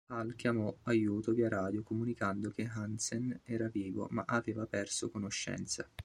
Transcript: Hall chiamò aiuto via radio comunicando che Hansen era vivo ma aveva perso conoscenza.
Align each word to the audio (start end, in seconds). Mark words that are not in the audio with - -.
Hall 0.07 0.33
chiamò 0.33 0.75
aiuto 0.85 1.31
via 1.31 1.47
radio 1.47 1.83
comunicando 1.83 2.49
che 2.49 2.65
Hansen 2.67 3.41
era 3.43 3.67
vivo 3.67 4.07
ma 4.09 4.23
aveva 4.25 4.65
perso 4.65 5.11
conoscenza. 5.11 5.87